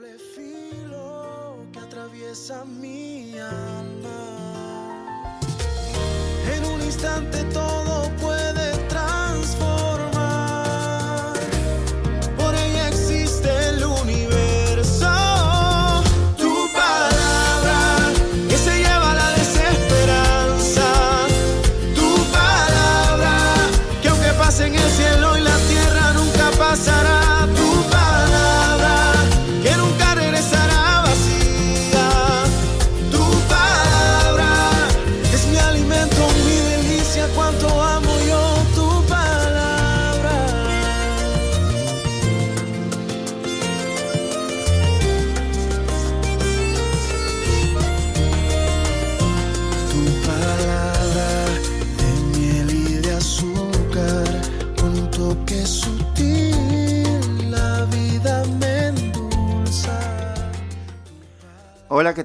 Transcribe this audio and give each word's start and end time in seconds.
doble 0.00 0.18
filo 0.18 1.56
que 1.72 1.78
atraviesa 1.78 2.64
mi 2.64 3.38
alma. 3.38 4.20
En 6.54 6.64
un 6.64 6.80
instante 6.80 7.44
todo 7.52 7.69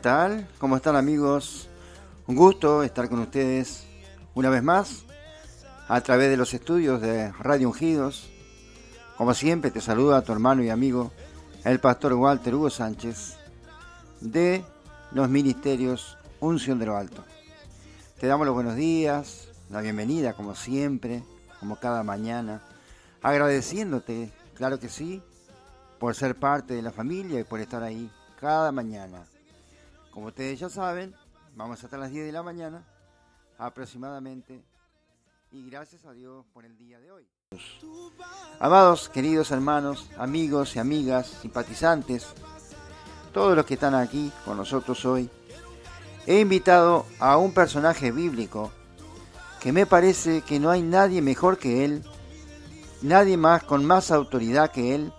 tal? 0.06 0.48
¿Cómo 0.60 0.76
están 0.76 0.96
amigos? 0.96 1.68
Un 2.28 2.36
gusto 2.36 2.84
estar 2.84 3.10
con 3.10 3.22
ustedes 3.22 3.88
una 4.36 4.52
vez 4.52 4.62
más 4.62 5.04
a 5.88 6.00
través 6.02 6.30
de 6.30 6.38
los 6.38 6.54
estudios 6.54 7.02
de 7.02 7.32
Radio 7.32 7.70
Ungidos. 7.70 8.30
Como 9.18 9.34
siempre 9.34 9.72
te 9.72 9.82
saluda 9.82 10.22
tu 10.22 10.32
hermano 10.32 10.62
y 10.62 10.70
amigo, 10.70 11.12
el 11.64 11.80
pastor 11.80 12.14
Walter 12.14 12.54
Hugo 12.54 12.70
Sánchez, 12.70 13.38
de 14.22 14.64
los 15.12 15.28
ministerios 15.28 16.20
Unción 16.40 16.78
de 16.78 16.86
lo 16.86 16.98
Alto. 16.98 17.24
Te 18.20 18.28
damos 18.28 18.46
los 18.46 18.54
buenos 18.54 18.76
días, 18.76 19.48
la 19.72 19.82
bienvenida 19.82 20.34
como 20.34 20.54
siempre, 20.54 21.24
como 21.60 21.80
cada 21.80 22.04
mañana, 22.04 22.62
agradeciéndote, 23.24 24.32
claro 24.54 24.80
que 24.80 24.88
sí, 24.88 25.24
por 25.98 26.14
ser 26.14 26.36
parte 26.36 26.76
de 26.76 26.84
la 26.84 26.92
familia 26.92 27.40
y 27.40 27.44
por 27.44 27.60
estar 27.60 27.82
ahí 27.82 28.12
cada 28.40 28.72
mañana. 28.72 29.26
Como 30.16 30.28
ustedes 30.28 30.58
ya 30.58 30.70
saben, 30.70 31.14
vamos 31.58 31.84
hasta 31.84 31.98
las 31.98 32.10
10 32.10 32.28
de 32.28 32.32
la 32.32 32.42
mañana 32.42 32.82
aproximadamente. 33.58 34.64
Y 35.52 35.70
gracias 35.70 36.06
a 36.06 36.14
Dios 36.14 36.46
por 36.54 36.64
el 36.64 36.78
día 36.78 37.02
de 37.02 37.12
hoy. 37.12 37.28
Amados, 38.62 39.10
queridos 39.10 39.52
hermanos, 39.52 40.10
amigos 40.18 40.74
y 40.78 40.80
amigas, 40.80 41.28
simpatizantes, 41.42 42.28
todos 43.34 43.58
los 43.58 43.66
que 43.66 43.74
están 43.74 43.94
aquí 43.94 44.32
con 44.46 44.56
nosotros 44.56 45.04
hoy, 45.04 45.30
he 46.26 46.40
invitado 46.40 47.06
a 47.20 47.36
un 47.36 47.54
personaje 47.54 48.14
bíblico 48.14 48.72
que 49.60 49.74
me 49.74 49.86
parece 49.86 50.44
que 50.44 50.62
no 50.62 50.70
hay 50.72 50.82
nadie 50.82 51.22
mejor 51.22 51.58
que 51.58 51.84
él, 51.84 52.06
nadie 53.02 53.36
más 53.36 53.66
con 53.66 53.84
más 53.84 54.12
autoridad 54.12 54.72
que 54.72 54.96
él 54.96 55.12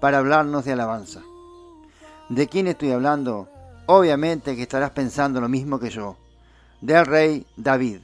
para 0.00 0.18
hablarnos 0.18 0.64
de 0.64 0.72
alabanza. 0.72 1.22
¿De 2.28 2.48
quién 2.48 2.66
estoy 2.66 2.90
hablando? 2.90 3.48
Obviamente 3.86 4.54
que 4.54 4.62
estarás 4.62 4.90
pensando 4.90 5.40
lo 5.40 5.48
mismo 5.48 5.80
que 5.80 5.90
yo, 5.90 6.16
del 6.80 7.04
rey 7.04 7.46
David, 7.56 8.00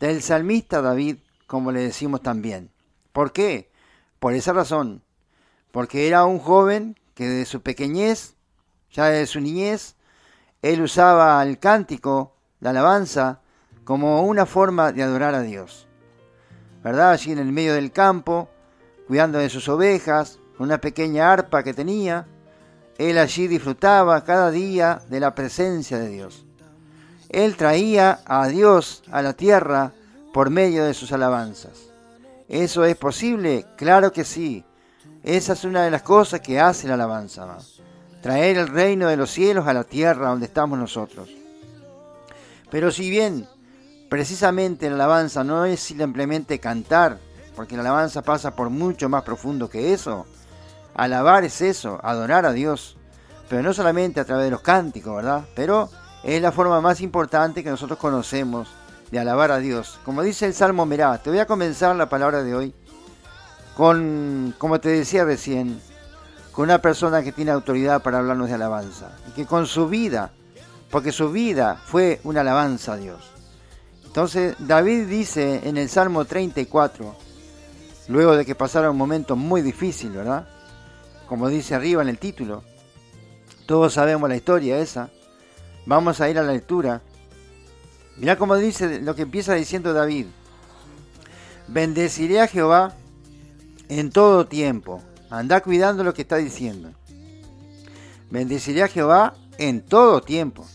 del 0.00 0.22
salmista 0.22 0.80
David, 0.80 1.16
como 1.48 1.72
le 1.72 1.80
decimos 1.80 2.22
también. 2.22 2.70
¿Por 3.12 3.32
qué? 3.32 3.72
Por 4.20 4.34
esa 4.34 4.52
razón, 4.52 5.02
porque 5.72 6.06
era 6.06 6.24
un 6.24 6.38
joven 6.38 6.96
que 7.14 7.28
desde 7.28 7.50
su 7.50 7.62
pequeñez, 7.62 8.36
ya 8.92 9.06
desde 9.06 9.26
su 9.26 9.40
niñez, 9.40 9.96
él 10.62 10.80
usaba 10.80 11.42
el 11.42 11.58
cántico, 11.58 12.36
la 12.60 12.70
alabanza, 12.70 13.40
como 13.82 14.22
una 14.22 14.46
forma 14.46 14.92
de 14.92 15.02
adorar 15.02 15.34
a 15.34 15.42
Dios. 15.42 15.88
¿Verdad? 16.84 17.10
Allí 17.10 17.32
en 17.32 17.38
el 17.38 17.50
medio 17.50 17.74
del 17.74 17.90
campo, 17.90 18.48
cuidando 19.08 19.38
de 19.38 19.50
sus 19.50 19.68
ovejas, 19.68 20.38
con 20.56 20.66
una 20.66 20.80
pequeña 20.80 21.32
arpa 21.32 21.64
que 21.64 21.74
tenía, 21.74 22.28
él 22.98 23.16
allí 23.16 23.46
disfrutaba 23.46 24.24
cada 24.24 24.50
día 24.50 25.00
de 25.08 25.20
la 25.20 25.34
presencia 25.34 25.98
de 25.98 26.08
Dios. 26.08 26.44
Él 27.28 27.56
traía 27.56 28.20
a 28.24 28.48
Dios 28.48 29.04
a 29.12 29.22
la 29.22 29.34
tierra 29.34 29.92
por 30.34 30.50
medio 30.50 30.84
de 30.84 30.94
sus 30.94 31.12
alabanzas. 31.12 31.92
¿Eso 32.48 32.84
es 32.84 32.96
posible? 32.96 33.66
Claro 33.76 34.12
que 34.12 34.24
sí. 34.24 34.64
Esa 35.22 35.52
es 35.52 35.64
una 35.64 35.84
de 35.84 35.90
las 35.92 36.02
cosas 36.02 36.40
que 36.40 36.58
hace 36.58 36.88
la 36.88 36.94
alabanza. 36.94 37.46
Traer 38.20 38.58
el 38.58 38.68
reino 38.68 39.08
de 39.08 39.16
los 39.16 39.30
cielos 39.30 39.68
a 39.68 39.74
la 39.74 39.84
tierra 39.84 40.30
donde 40.30 40.46
estamos 40.46 40.76
nosotros. 40.76 41.28
Pero 42.70 42.90
si 42.90 43.10
bien 43.10 43.46
precisamente 44.08 44.88
la 44.88 44.96
alabanza 44.96 45.44
no 45.44 45.64
es 45.66 45.80
simplemente 45.80 46.58
cantar, 46.58 47.18
porque 47.54 47.76
la 47.76 47.82
alabanza 47.82 48.22
pasa 48.22 48.56
por 48.56 48.70
mucho 48.70 49.08
más 49.08 49.22
profundo 49.22 49.68
que 49.68 49.92
eso, 49.92 50.26
Alabar 50.98 51.44
es 51.44 51.60
eso, 51.60 52.00
adorar 52.02 52.44
a 52.44 52.52
Dios. 52.52 52.96
Pero 53.48 53.62
no 53.62 53.72
solamente 53.72 54.18
a 54.18 54.24
través 54.24 54.46
de 54.46 54.50
los 54.50 54.62
cánticos, 54.62 55.14
¿verdad? 55.14 55.44
Pero 55.54 55.88
es 56.24 56.42
la 56.42 56.50
forma 56.50 56.80
más 56.80 57.00
importante 57.00 57.62
que 57.62 57.70
nosotros 57.70 58.00
conocemos 58.00 58.68
de 59.12 59.20
alabar 59.20 59.52
a 59.52 59.58
Dios. 59.58 60.00
Como 60.04 60.24
dice 60.24 60.46
el 60.46 60.54
Salmo 60.54 60.86
Merá, 60.86 61.16
te 61.18 61.30
voy 61.30 61.38
a 61.38 61.46
comenzar 61.46 61.94
la 61.94 62.08
palabra 62.08 62.42
de 62.42 62.52
hoy 62.52 62.74
con, 63.76 64.52
como 64.58 64.80
te 64.80 64.88
decía 64.88 65.24
recién, 65.24 65.80
con 66.50 66.64
una 66.64 66.82
persona 66.82 67.22
que 67.22 67.30
tiene 67.30 67.52
autoridad 67.52 68.02
para 68.02 68.18
hablarnos 68.18 68.48
de 68.48 68.54
alabanza. 68.56 69.12
Y 69.28 69.30
que 69.30 69.46
con 69.46 69.68
su 69.68 69.88
vida, 69.88 70.32
porque 70.90 71.12
su 71.12 71.30
vida 71.30 71.80
fue 71.86 72.20
una 72.24 72.40
alabanza 72.40 72.94
a 72.94 72.96
Dios. 72.96 73.22
Entonces 74.04 74.56
David 74.58 75.06
dice 75.06 75.60
en 75.62 75.76
el 75.76 75.88
Salmo 75.88 76.24
34, 76.24 77.14
luego 78.08 78.36
de 78.36 78.44
que 78.44 78.56
pasara 78.56 78.90
un 78.90 78.96
momento 78.96 79.36
muy 79.36 79.62
difícil, 79.62 80.10
¿verdad? 80.10 80.48
Como 81.28 81.48
dice 81.48 81.74
arriba 81.74 82.02
en 82.02 82.08
el 82.08 82.18
título. 82.18 82.64
Todos 83.66 83.94
sabemos 83.94 84.28
la 84.28 84.36
historia 84.36 84.78
esa. 84.78 85.10
Vamos 85.84 86.20
a 86.20 86.30
ir 86.30 86.38
a 86.38 86.42
la 86.42 86.52
lectura. 86.52 87.02
Mirá 88.16 88.36
cómo 88.36 88.56
dice 88.56 89.00
lo 89.00 89.14
que 89.14 89.22
empieza 89.22 89.54
diciendo 89.54 89.92
David. 89.92 90.26
Bendeciré 91.68 92.40
a 92.40 92.48
Jehová 92.48 92.94
en 93.88 94.10
todo 94.10 94.46
tiempo. 94.46 95.02
Anda 95.30 95.60
cuidando 95.60 96.02
lo 96.02 96.14
que 96.14 96.22
está 96.22 96.36
diciendo. 96.36 96.90
Bendeciré 98.30 98.82
a 98.82 98.88
Jehová 98.88 99.34
en 99.58 99.82
todo 99.82 100.22
tiempo. 100.22 100.66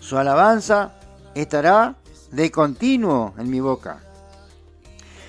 Su 0.00 0.16
alabanza 0.16 0.94
estará 1.34 1.96
de 2.32 2.50
continuo 2.50 3.34
en 3.36 3.50
mi 3.50 3.60
boca. 3.60 4.00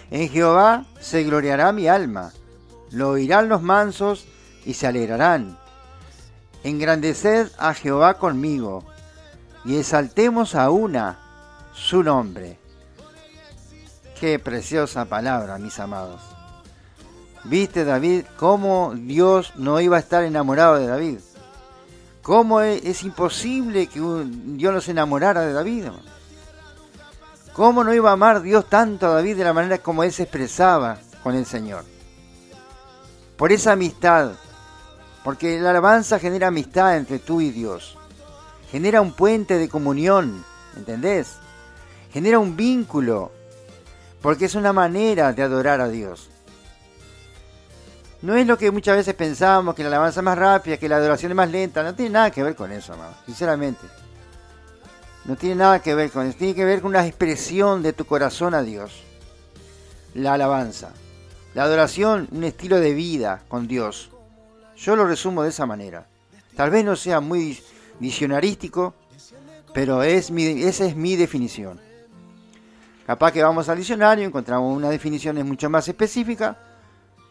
En 0.09 0.29
Jehová 0.29 0.85
se 1.01 1.23
gloriará 1.23 1.71
mi 1.73 1.87
alma 1.87 2.31
lo 2.91 3.09
oirán 3.09 3.49
los 3.49 3.61
mansos 3.61 4.25
y 4.65 4.73
se 4.73 4.87
alegrarán. 4.87 5.57
Engrandeced 6.63 7.49
a 7.57 7.73
Jehová 7.73 8.15
conmigo 8.15 8.83
y 9.65 9.77
exaltemos 9.77 10.55
a 10.55 10.69
una 10.69 11.19
su 11.73 12.03
nombre. 12.03 12.59
Qué 14.19 14.39
preciosa 14.39 15.05
palabra, 15.05 15.57
mis 15.57 15.79
amados. 15.79 16.21
¿Viste, 17.45 17.85
David, 17.85 18.25
cómo 18.37 18.93
Dios 18.95 19.53
no 19.55 19.79
iba 19.79 19.95
a 19.95 20.01
estar 20.01 20.23
enamorado 20.23 20.75
de 20.75 20.87
David? 20.87 21.19
¿Cómo 22.21 22.59
es, 22.61 22.83
es 22.83 23.03
imposible 23.03 23.87
que 23.87 23.99
Dios 23.99 24.73
no 24.73 24.81
se 24.81 24.91
enamorara 24.91 25.41
de 25.41 25.53
David? 25.53 25.85
¿Cómo 27.53 27.83
no 27.83 27.93
iba 27.93 28.09
a 28.09 28.13
amar 28.13 28.41
Dios 28.41 28.67
tanto 28.67 29.07
a 29.07 29.15
David 29.15 29.37
de 29.37 29.43
la 29.45 29.53
manera 29.53 29.77
como 29.77 30.03
él 30.03 30.11
se 30.11 30.23
expresaba 30.23 30.97
con 31.23 31.35
el 31.35 31.45
Señor? 31.45 31.85
Por 33.39 33.53
esa 33.53 33.71
amistad, 33.71 34.33
porque 35.23 35.61
la 35.61 35.69
alabanza 35.69 36.19
genera 36.19 36.47
amistad 36.47 36.97
entre 36.97 37.19
tú 37.19 37.39
y 37.39 37.51
Dios, 37.51 37.97
genera 38.69 38.99
un 38.99 39.13
puente 39.13 39.57
de 39.57 39.69
comunión, 39.69 40.43
¿entendés? 40.75 41.37
Genera 42.11 42.37
un 42.37 42.57
vínculo, 42.57 43.31
porque 44.21 44.43
es 44.43 44.55
una 44.55 44.73
manera 44.73 45.31
de 45.31 45.41
adorar 45.41 45.79
a 45.79 45.87
Dios. 45.87 46.29
No 48.21 48.35
es 48.35 48.45
lo 48.45 48.57
que 48.57 48.71
muchas 48.71 48.97
veces 48.97 49.15
pensamos, 49.15 49.73
que 49.73 49.83
la 49.83 49.87
alabanza 49.87 50.19
es 50.19 50.25
más 50.25 50.37
rápida, 50.37 50.75
que 50.75 50.89
la 50.89 50.97
adoración 50.97 51.31
es 51.31 51.35
más 51.37 51.49
lenta, 51.49 51.81
no 51.81 51.95
tiene 51.95 52.11
nada 52.11 52.31
que 52.31 52.43
ver 52.43 52.57
con 52.57 52.73
eso, 52.73 52.91
hermano, 52.91 53.15
sinceramente. 53.25 53.87
No 55.23 55.37
tiene 55.37 55.55
nada 55.55 55.81
que 55.81 55.95
ver 55.95 56.11
con 56.11 56.27
eso, 56.27 56.37
tiene 56.37 56.55
que 56.55 56.65
ver 56.65 56.81
con 56.81 56.89
una 56.89 57.07
expresión 57.07 57.83
de 57.83 57.93
tu 57.93 58.03
corazón 58.03 58.53
a 58.53 58.63
Dios. 58.63 59.01
La 60.13 60.33
alabanza. 60.33 60.91
La 61.55 61.63
adoración, 61.63 62.27
un 62.31 62.43
estilo 62.43 62.79
de 62.79 62.93
vida 62.93 63.41
con 63.47 63.67
Dios. 63.67 64.11
Yo 64.77 64.95
lo 64.95 65.05
resumo 65.05 65.43
de 65.43 65.49
esa 65.49 65.65
manera. 65.65 66.05
Tal 66.55 66.69
vez 66.69 66.85
no 66.85 66.95
sea 66.95 67.19
muy 67.19 67.59
diccionarístico, 67.99 68.93
pero 69.73 70.03
es 70.03 70.29
mi, 70.29 70.63
esa 70.63 70.85
es 70.85 70.95
mi 70.95 71.15
definición. 71.15 71.79
Capaz 73.05 73.31
que 73.31 73.41
vamos 73.41 73.67
al 73.67 73.77
diccionario, 73.77 74.25
encontramos 74.25 74.75
una 74.75 74.89
definición 74.89 75.35
mucho 75.47 75.69
más 75.69 75.87
específica, 75.87 76.55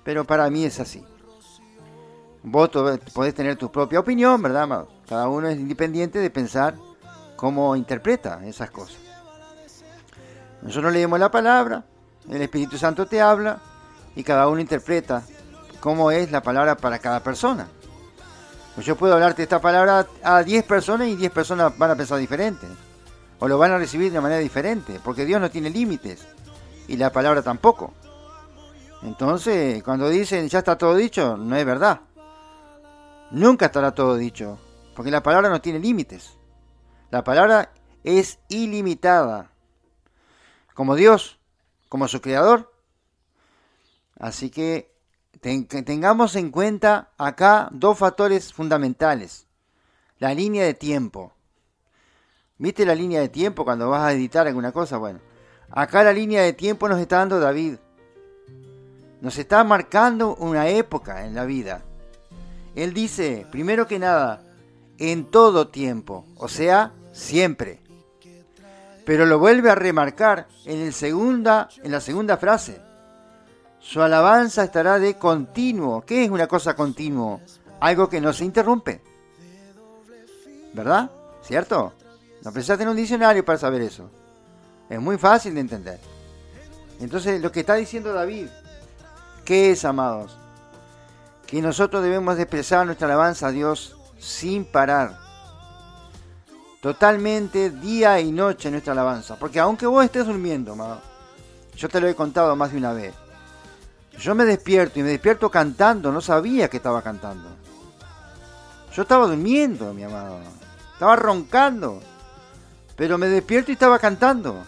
pero 0.02 0.24
para 0.24 0.50
mí 0.50 0.64
es 0.64 0.80
así. 0.80 1.04
Vos 2.42 2.70
podés 3.14 3.34
tener 3.34 3.56
tu 3.56 3.70
propia 3.70 4.00
opinión, 4.00 4.42
¿verdad? 4.42 4.86
Cada 5.08 5.28
uno 5.28 5.48
es 5.48 5.58
independiente 5.58 6.18
de 6.18 6.30
pensar 6.30 6.74
cómo 7.36 7.76
interpreta 7.76 8.40
esas 8.44 8.70
cosas. 8.70 8.98
Nosotros 10.62 10.92
leemos 10.92 11.20
la 11.20 11.30
palabra, 11.30 11.84
el 12.28 12.42
Espíritu 12.42 12.76
Santo 12.76 13.06
te 13.06 13.20
habla 13.20 13.60
y 14.18 14.24
cada 14.24 14.48
uno 14.48 14.60
interpreta 14.60 15.22
cómo 15.78 16.10
es 16.10 16.32
la 16.32 16.42
palabra 16.42 16.76
para 16.76 16.98
cada 16.98 17.22
persona. 17.22 17.68
Pues 18.74 18.84
yo 18.84 18.96
puedo 18.96 19.14
hablarte 19.14 19.44
esta 19.44 19.60
palabra 19.60 20.08
a 20.24 20.42
10 20.42 20.64
personas 20.64 21.06
y 21.06 21.14
10 21.14 21.30
personas 21.30 21.78
van 21.78 21.92
a 21.92 21.94
pensar 21.94 22.18
diferente. 22.18 22.66
O 23.38 23.46
lo 23.46 23.58
van 23.58 23.70
a 23.70 23.78
recibir 23.78 24.10
de 24.10 24.20
manera 24.20 24.40
diferente, 24.40 24.98
porque 25.04 25.24
Dios 25.24 25.40
no 25.40 25.52
tiene 25.52 25.70
límites 25.70 26.26
y 26.88 26.96
la 26.96 27.12
palabra 27.12 27.42
tampoco. 27.42 27.94
Entonces, 29.02 29.84
cuando 29.84 30.08
dicen 30.08 30.48
ya 30.48 30.58
está 30.58 30.76
todo 30.76 30.96
dicho, 30.96 31.36
no 31.36 31.54
es 31.54 31.64
verdad. 31.64 32.00
Nunca 33.30 33.66
estará 33.66 33.92
todo 33.92 34.16
dicho, 34.16 34.58
porque 34.96 35.12
la 35.12 35.22
palabra 35.22 35.48
no 35.48 35.60
tiene 35.60 35.78
límites. 35.78 36.36
La 37.12 37.22
palabra 37.22 37.70
es 38.02 38.40
ilimitada. 38.48 39.52
Como 40.74 40.96
Dios, 40.96 41.38
como 41.88 42.08
su 42.08 42.20
creador. 42.20 42.77
Así 44.18 44.50
que 44.50 44.92
tengamos 45.40 46.34
en 46.36 46.50
cuenta 46.50 47.10
acá 47.16 47.68
dos 47.70 47.98
factores 47.98 48.52
fundamentales. 48.52 49.46
La 50.18 50.34
línea 50.34 50.64
de 50.64 50.74
tiempo. 50.74 51.32
¿Viste 52.58 52.84
la 52.84 52.96
línea 52.96 53.20
de 53.20 53.28
tiempo 53.28 53.64
cuando 53.64 53.88
vas 53.88 54.02
a 54.02 54.12
editar 54.12 54.46
alguna 54.46 54.72
cosa? 54.72 54.98
Bueno, 54.98 55.20
acá 55.70 56.02
la 56.02 56.12
línea 56.12 56.42
de 56.42 56.52
tiempo 56.52 56.88
nos 56.88 56.98
está 56.98 57.18
dando 57.18 57.38
David. 57.38 57.76
Nos 59.20 59.38
está 59.38 59.62
marcando 59.62 60.34
una 60.36 60.68
época 60.68 61.24
en 61.24 61.34
la 61.34 61.44
vida. 61.44 61.84
Él 62.74 62.92
dice, 62.92 63.46
primero 63.50 63.86
que 63.86 64.00
nada, 64.00 64.42
en 64.98 65.26
todo 65.26 65.68
tiempo, 65.68 66.24
o 66.36 66.48
sea, 66.48 66.92
siempre. 67.12 67.80
Pero 69.04 69.24
lo 69.24 69.38
vuelve 69.38 69.70
a 69.70 69.74
remarcar 69.74 70.48
en, 70.64 70.80
el 70.80 70.92
en 70.92 71.90
la 71.92 72.00
segunda 72.00 72.36
frase. 72.36 72.87
Su 73.80 74.02
alabanza 74.02 74.64
estará 74.64 74.98
de 74.98 75.16
continuo. 75.16 76.02
¿Qué 76.02 76.24
es 76.24 76.30
una 76.30 76.46
cosa 76.46 76.74
continuo? 76.74 77.40
Algo 77.80 78.08
que 78.08 78.20
no 78.20 78.32
se 78.32 78.44
interrumpe. 78.44 79.00
¿Verdad? 80.72 81.10
¿Cierto? 81.42 81.92
No 82.42 82.52
precisaste 82.52 82.82
en 82.82 82.90
un 82.90 82.96
diccionario 82.96 83.44
para 83.44 83.58
saber 83.58 83.82
eso. 83.82 84.10
Es 84.88 85.00
muy 85.00 85.18
fácil 85.18 85.54
de 85.54 85.60
entender. 85.60 86.00
Entonces, 87.00 87.40
lo 87.40 87.52
que 87.52 87.60
está 87.60 87.74
diciendo 87.74 88.12
David, 88.12 88.48
¿qué 89.44 89.70
es, 89.70 89.84
amados? 89.84 90.36
que 91.48 91.62
nosotros 91.62 92.02
debemos 92.02 92.38
expresar 92.38 92.84
nuestra 92.84 93.06
alabanza 93.06 93.46
a 93.46 93.50
Dios 93.50 93.96
sin 94.18 94.66
parar. 94.66 95.18
Totalmente 96.82 97.70
día 97.70 98.20
y 98.20 98.30
noche 98.30 98.70
nuestra 98.70 98.92
alabanza. 98.92 99.36
Porque 99.36 99.58
aunque 99.58 99.86
vos 99.86 100.04
estés 100.04 100.26
durmiendo, 100.26 100.76
yo 101.74 101.88
te 101.88 102.00
lo 102.02 102.06
he 102.06 102.14
contado 102.14 102.54
más 102.54 102.70
de 102.70 102.76
una 102.76 102.92
vez. 102.92 103.14
Yo 104.18 104.34
me 104.34 104.44
despierto 104.44 104.98
y 104.98 105.02
me 105.02 105.10
despierto 105.10 105.48
cantando, 105.50 106.10
no 106.10 106.20
sabía 106.20 106.68
que 106.68 106.78
estaba 106.78 107.02
cantando. 107.02 107.48
Yo 108.92 109.02
estaba 109.02 109.26
durmiendo, 109.26 109.94
mi 109.94 110.02
amado. 110.02 110.40
Estaba 110.92 111.14
roncando. 111.14 112.00
Pero 112.96 113.16
me 113.16 113.28
despierto 113.28 113.70
y 113.70 113.74
estaba 113.74 114.00
cantando. 114.00 114.64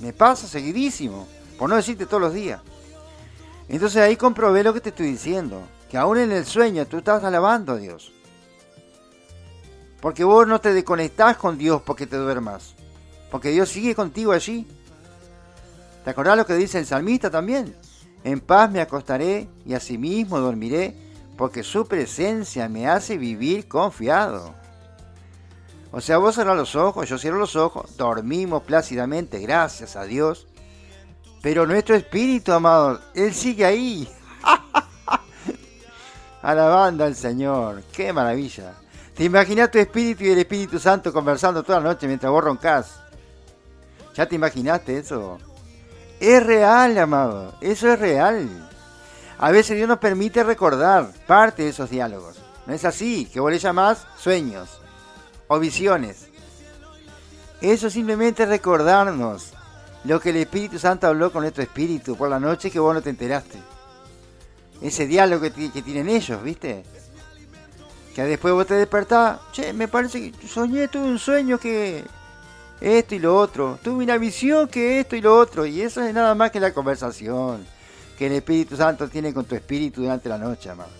Me 0.00 0.14
pasa 0.14 0.46
seguidísimo, 0.46 1.28
por 1.58 1.68
no 1.68 1.76
decirte 1.76 2.06
todos 2.06 2.22
los 2.22 2.32
días. 2.32 2.62
Entonces 3.68 4.02
ahí 4.02 4.16
comprobé 4.16 4.62
lo 4.62 4.72
que 4.72 4.80
te 4.80 4.88
estoy 4.88 5.06
diciendo 5.06 5.62
que 5.90 5.98
aún 5.98 6.16
en 6.16 6.32
el 6.32 6.46
sueño 6.46 6.86
tú 6.86 6.98
estás 6.98 7.22
alabando 7.22 7.72
a 7.72 7.76
Dios. 7.76 8.10
Porque 10.00 10.24
vos 10.24 10.48
no 10.48 10.60
te 10.60 10.72
desconectás 10.72 11.36
con 11.36 11.58
Dios 11.58 11.82
porque 11.82 12.06
te 12.06 12.16
duermas. 12.16 12.74
Porque 13.30 13.50
Dios 13.50 13.68
sigue 13.68 13.94
contigo 13.94 14.32
allí. 14.32 14.66
¿Te 16.04 16.10
acordás 16.10 16.38
lo 16.38 16.46
que 16.46 16.54
dice 16.54 16.78
el 16.78 16.86
salmista 16.86 17.30
también? 17.30 17.76
En 18.24 18.40
paz 18.40 18.70
me 18.70 18.80
acostaré 18.80 19.48
y 19.66 19.74
asimismo 19.74 20.38
dormiré, 20.38 20.96
porque 21.36 21.62
su 21.62 21.86
presencia 21.86 22.68
me 22.68 22.88
hace 22.88 23.18
vivir 23.18 23.66
confiado. 23.66 24.54
O 25.90 26.00
sea, 26.00 26.18
vos 26.18 26.36
cerrás 26.36 26.56
los 26.56 26.76
ojos, 26.76 27.08
yo 27.08 27.18
cierro 27.18 27.38
los 27.38 27.56
ojos, 27.56 27.96
dormimos 27.96 28.62
plácidamente, 28.62 29.40
gracias 29.40 29.96
a 29.96 30.04
Dios. 30.04 30.46
Pero 31.42 31.66
nuestro 31.66 31.96
espíritu, 31.96 32.52
amado, 32.52 33.00
Él 33.14 33.34
sigue 33.34 33.64
ahí. 33.64 34.08
Alabando 36.42 37.04
al 37.04 37.16
Señor. 37.16 37.82
¡Qué 37.92 38.12
maravilla! 38.12 38.74
¿Te 39.14 39.24
imaginas 39.24 39.70
tu 39.70 39.78
espíritu 39.78 40.24
y 40.24 40.30
el 40.30 40.38
Espíritu 40.38 40.78
Santo 40.78 41.12
conversando 41.12 41.62
toda 41.62 41.80
la 41.80 41.90
noche 41.90 42.06
mientras 42.06 42.32
vos 42.32 42.42
roncas? 42.42 43.00
¿Ya 44.14 44.26
te 44.26 44.36
imaginaste 44.36 44.98
eso? 44.98 45.38
Es 46.22 46.46
real, 46.46 46.96
amado. 46.98 47.54
Eso 47.60 47.92
es 47.92 47.98
real. 47.98 48.48
A 49.38 49.50
veces 49.50 49.76
Dios 49.76 49.88
nos 49.88 49.98
permite 49.98 50.42
recordar 50.44 51.10
parte 51.26 51.64
de 51.64 51.70
esos 51.70 51.90
diálogos. 51.90 52.40
No 52.66 52.72
es 52.72 52.84
así, 52.84 53.26
que 53.26 53.40
vos 53.40 53.50
le 53.50 53.58
llamás 53.58 54.06
sueños 54.16 54.80
o 55.48 55.58
visiones. 55.58 56.28
Eso 57.60 57.90
simplemente 57.90 58.46
recordarnos 58.46 59.52
lo 60.04 60.20
que 60.20 60.30
el 60.30 60.36
Espíritu 60.36 60.78
Santo 60.78 61.08
habló 61.08 61.30
con 61.30 61.42
nuestro 61.42 61.62
espíritu 61.62 62.16
por 62.16 62.30
la 62.30 62.40
noche 62.40 62.70
que 62.70 62.80
vos 62.80 62.94
no 62.94 63.02
te 63.02 63.10
enteraste 63.10 63.58
ese 64.82 65.06
diálogo 65.06 65.42
que, 65.42 65.50
tienen 65.82 66.08
ellos, 66.08 66.42
¿viste? 66.42 66.84
Que 68.14 68.24
después 68.24 68.52
vos 68.52 68.66
te 68.66 68.74
despertás, 68.74 69.40
che, 69.52 69.72
me 69.72 69.88
parece 69.88 70.32
que 70.32 70.48
soñé, 70.48 70.88
tuve 70.88 71.04
un 71.04 71.18
sueño 71.18 71.58
que 71.58 72.04
esto 72.82 73.14
y 73.14 73.20
lo 73.20 73.36
otro, 73.38 73.78
tuve 73.82 74.02
una 74.02 74.18
visión 74.18 74.66
que 74.66 74.98
esto 74.98 75.14
y 75.14 75.20
lo 75.20 75.38
otro, 75.38 75.64
y 75.64 75.80
eso 75.80 76.02
es 76.02 76.12
nada 76.12 76.34
más 76.34 76.50
que 76.50 76.58
la 76.58 76.74
conversación 76.74 77.64
que 78.18 78.26
el 78.26 78.32
Espíritu 78.32 78.76
Santo 78.76 79.08
tiene 79.08 79.32
con 79.32 79.44
tu 79.44 79.54
espíritu 79.54 80.02
durante 80.02 80.28
la 80.28 80.36
noche, 80.36 80.68
amado. 80.68 80.90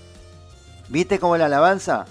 ¿Viste 0.88 1.18
cómo 1.18 1.36
la 1.36 1.46
alabanza 1.46 2.04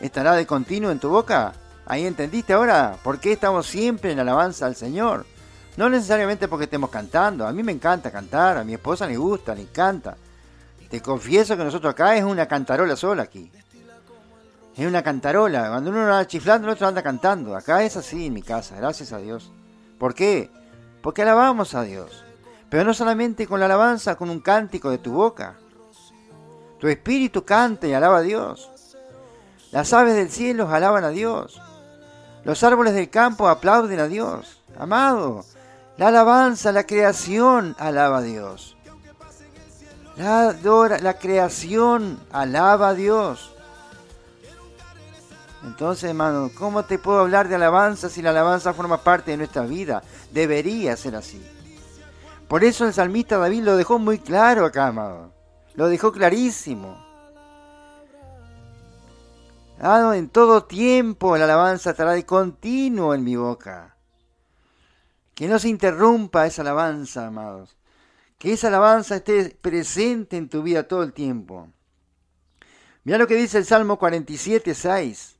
estará 0.00 0.34
de 0.34 0.46
continuo 0.46 0.90
en 0.90 1.00
tu 1.00 1.08
boca? 1.08 1.52
Ahí 1.86 2.06
entendiste 2.06 2.52
ahora 2.52 2.96
por 3.02 3.18
qué 3.18 3.32
estamos 3.32 3.66
siempre 3.66 4.12
en 4.12 4.20
alabanza 4.20 4.66
al 4.66 4.76
Señor. 4.76 5.26
No 5.76 5.88
necesariamente 5.88 6.46
porque 6.46 6.64
estemos 6.64 6.90
cantando, 6.90 7.46
a 7.46 7.52
mí 7.52 7.62
me 7.62 7.72
encanta 7.72 8.10
cantar, 8.10 8.56
a 8.58 8.64
mi 8.64 8.74
esposa 8.74 9.06
le 9.06 9.16
gusta, 9.16 9.54
le 9.54 9.62
encanta. 9.62 10.16
Te 10.88 11.00
confieso 11.00 11.56
que 11.56 11.64
nosotros 11.64 11.92
acá 11.92 12.16
es 12.16 12.22
una 12.22 12.46
cantarola 12.46 12.94
sola 12.94 13.22
aquí. 13.22 13.50
Es 14.76 14.86
una 14.86 15.02
cantarola. 15.02 15.68
Cuando 15.68 15.90
uno 15.90 16.00
anda 16.00 16.26
chiflando, 16.26 16.66
el 16.66 16.74
otro 16.74 16.86
anda 16.86 17.02
cantando. 17.02 17.54
Acá 17.56 17.82
es 17.82 17.96
así 17.96 18.26
en 18.26 18.34
mi 18.34 18.42
casa, 18.42 18.76
gracias 18.76 19.12
a 19.12 19.18
Dios. 19.18 19.52
¿Por 19.98 20.14
qué? 20.14 20.50
Porque 21.02 21.22
alabamos 21.22 21.74
a 21.74 21.82
Dios. 21.82 22.24
Pero 22.70 22.84
no 22.84 22.94
solamente 22.94 23.46
con 23.46 23.60
la 23.60 23.66
alabanza, 23.66 24.16
con 24.16 24.30
un 24.30 24.40
cántico 24.40 24.90
de 24.90 24.98
tu 24.98 25.12
boca. 25.12 25.56
Tu 26.78 26.88
espíritu 26.88 27.44
canta 27.44 27.86
y 27.86 27.92
alaba 27.92 28.18
a 28.18 28.22
Dios. 28.22 28.70
Las 29.72 29.92
aves 29.92 30.14
del 30.14 30.30
cielo 30.30 30.68
alaban 30.68 31.04
a 31.04 31.10
Dios. 31.10 31.60
Los 32.44 32.64
árboles 32.64 32.94
del 32.94 33.10
campo 33.10 33.48
aplauden 33.48 34.00
a 34.00 34.08
Dios. 34.08 34.60
Amado, 34.78 35.44
la 35.96 36.08
alabanza, 36.08 36.72
la 36.72 36.84
creación 36.84 37.76
alaba 37.78 38.18
a 38.18 38.22
Dios. 38.22 38.76
La, 40.16 40.54
la 41.00 41.18
creación 41.18 42.18
alaba 42.32 42.88
a 42.88 42.94
Dios. 42.94 43.51
Entonces, 45.64 46.10
hermano, 46.10 46.50
¿cómo 46.54 46.84
te 46.84 46.98
puedo 46.98 47.20
hablar 47.20 47.48
de 47.48 47.54
alabanza 47.54 48.08
si 48.08 48.20
la 48.20 48.30
alabanza 48.30 48.74
forma 48.74 49.02
parte 49.02 49.30
de 49.30 49.36
nuestra 49.36 49.62
vida? 49.62 50.02
Debería 50.32 50.96
ser 50.96 51.14
así. 51.14 51.40
Por 52.48 52.64
eso 52.64 52.86
el 52.86 52.92
salmista 52.92 53.38
David 53.38 53.62
lo 53.62 53.76
dejó 53.76 53.98
muy 53.98 54.18
claro 54.18 54.66
acá, 54.66 54.88
amado. 54.88 55.32
Lo 55.74 55.88
dejó 55.88 56.12
clarísimo. 56.12 57.02
Ah, 59.80 60.12
en 60.14 60.28
todo 60.28 60.64
tiempo 60.64 61.36
la 61.36 61.44
alabanza 61.44 61.90
estará 61.90 62.12
de 62.12 62.26
continuo 62.26 63.14
en 63.14 63.24
mi 63.24 63.36
boca. 63.36 63.96
Que 65.34 65.48
no 65.48 65.58
se 65.58 65.68
interrumpa 65.68 66.46
esa 66.46 66.62
alabanza, 66.62 67.26
amados 67.26 67.76
que 68.42 68.52
esa 68.52 68.66
alabanza 68.66 69.14
esté 69.14 69.56
presente 69.60 70.36
en 70.36 70.48
tu 70.48 70.64
vida 70.64 70.88
todo 70.88 71.04
el 71.04 71.12
tiempo. 71.12 71.68
Mira 73.04 73.16
lo 73.16 73.28
que 73.28 73.36
dice 73.36 73.58
el 73.58 73.64
Salmo 73.64 74.00
47, 74.00 74.74
6. 74.74 75.36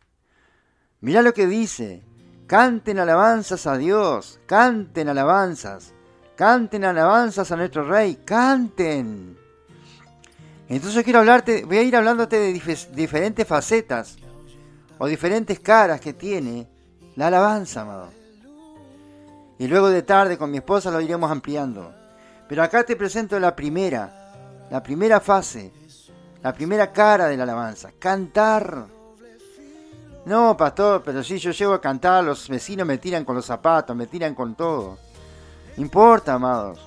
Mira 1.03 1.21
lo 1.21 1.35
que 1.35 1.47
dice. 1.47 2.03
Canten 2.47 2.99
alabanzas 2.99 3.67
a 3.67 3.77
Dios, 3.77 4.41
canten 4.47 5.09
alabanzas, 5.09 5.95
canten 6.37 6.85
alabanzas 6.85 7.51
a 7.51 7.57
nuestro 7.57 7.89
Rey, 7.89 8.17
canten. 8.25 9.39
Entonces 10.69 11.03
quiero 11.03 11.21
hablarte, 11.21 11.65
voy 11.65 11.79
a 11.79 11.83
ir 11.83 11.97
hablándote 11.97 12.39
de 12.39 12.53
diferentes 12.95 13.47
facetas 13.47 14.17
o 14.99 15.07
diferentes 15.07 15.61
caras 15.61 16.01
que 16.01 16.13
tiene 16.13 16.69
la 17.17 17.29
alabanza, 17.29 17.83
amado. 17.83 18.11
Y 19.59 19.67
luego 19.67 19.89
de 19.89 20.03
tarde 20.03 20.37
con 20.37 20.51
mi 20.51 20.59
esposa 20.59 20.91
lo 20.91 21.01
iremos 21.01 21.31
ampliando. 21.31 21.95
Pero 22.49 22.63
acá 22.63 22.85
te 22.85 22.97
presento 22.97 23.41
la 23.41 23.57
primera, 23.57 24.67
la 24.71 24.83
primera 24.83 25.21
fase, 25.21 25.73
la 26.43 26.53
primera 26.53 26.93
cara 26.93 27.29
de 27.29 27.37
la 27.37 27.45
alabanza, 27.45 27.93
cantar. 27.99 29.02
No, 30.25 30.57
pastor, 30.57 31.03
pero 31.05 31.25
si 31.25 31.39
yo 31.39 31.51
llego 31.51 31.75
a 31.75 31.81
cantar, 31.81 32.23
los 32.23 32.49
vecinos 32.49 32.87
me 32.87 32.99
tiran 32.99 33.25
con 33.25 33.35
los 33.35 33.47
zapatos, 33.47 33.97
me 33.97 34.07
tiran 34.07 34.35
con 34.35 34.55
todo. 34.55 34.99
Importa, 35.77 36.35
amados. 36.35 36.79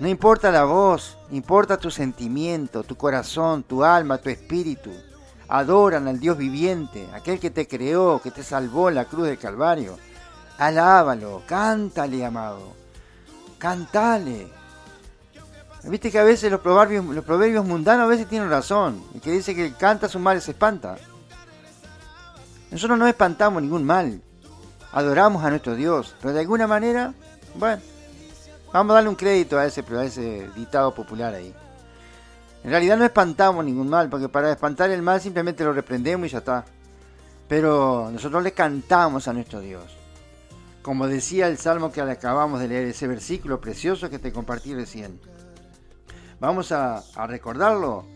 No 0.00 0.08
importa 0.08 0.50
la 0.50 0.64
voz, 0.64 1.18
importa 1.30 1.76
tu 1.76 1.90
sentimiento, 1.90 2.82
tu 2.82 2.96
corazón, 2.96 3.62
tu 3.62 3.84
alma, 3.84 4.18
tu 4.18 4.30
espíritu. 4.30 4.90
Adoran 5.48 6.08
al 6.08 6.18
Dios 6.18 6.38
viviente, 6.38 7.06
aquel 7.12 7.38
que 7.38 7.50
te 7.50 7.68
creó, 7.68 8.20
que 8.22 8.30
te 8.30 8.42
salvó 8.42 8.88
en 8.88 8.94
la 8.94 9.04
cruz 9.04 9.26
del 9.26 9.38
Calvario. 9.38 9.98
Alábalo, 10.56 11.42
cántale, 11.46 12.24
amado. 12.24 12.72
Cántale. 13.58 14.48
Viste 15.84 16.10
que 16.10 16.18
a 16.18 16.24
veces 16.24 16.50
los 16.50 16.60
proverbios, 16.60 17.04
los 17.04 17.24
proverbios 17.24 17.66
mundanos 17.66 18.04
a 18.04 18.08
veces 18.08 18.26
tienen 18.26 18.48
razón. 18.48 19.04
El 19.14 19.20
que 19.20 19.32
dice 19.32 19.54
que 19.54 19.74
canta 19.74 20.08
su 20.08 20.18
mal 20.18 20.40
se 20.40 20.52
espanta. 20.52 20.96
Nosotros 22.72 22.98
no 22.98 23.06
espantamos 23.06 23.62
ningún 23.62 23.84
mal. 23.84 24.22
Adoramos 24.92 25.44
a 25.44 25.50
nuestro 25.50 25.74
Dios. 25.76 26.16
Pero 26.20 26.32
de 26.32 26.40
alguna 26.40 26.66
manera, 26.66 27.12
bueno, 27.54 27.82
vamos 28.72 28.92
a 28.92 28.94
darle 28.94 29.10
un 29.10 29.14
crédito 29.14 29.58
a 29.58 29.66
ese, 29.66 29.82
a 29.82 30.54
dictado 30.54 30.94
popular 30.94 31.34
ahí. 31.34 31.54
En 32.64 32.70
realidad 32.70 32.96
no 32.96 33.04
espantamos 33.04 33.62
ningún 33.64 33.90
mal, 33.90 34.08
porque 34.08 34.28
para 34.28 34.50
espantar 34.50 34.90
el 34.90 35.02
mal 35.02 35.20
simplemente 35.20 35.64
lo 35.64 35.74
reprendemos 35.74 36.26
y 36.26 36.30
ya 36.30 36.38
está. 36.38 36.64
Pero 37.46 38.08
nosotros 38.10 38.42
le 38.42 38.52
cantamos 38.52 39.28
a 39.28 39.34
nuestro 39.34 39.60
Dios. 39.60 39.84
Como 40.80 41.06
decía 41.06 41.48
el 41.48 41.58
salmo 41.58 41.92
que 41.92 42.00
acabamos 42.00 42.58
de 42.60 42.68
leer, 42.68 42.86
ese 42.86 43.06
versículo 43.06 43.60
precioso 43.60 44.08
que 44.08 44.18
te 44.18 44.32
compartí 44.32 44.74
recién. 44.74 45.20
Vamos 46.40 46.72
a 46.72 47.02
recordarlo 47.26 48.06